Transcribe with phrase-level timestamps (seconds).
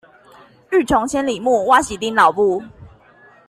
[0.71, 2.59] 欲窮千里目，哇洗林老木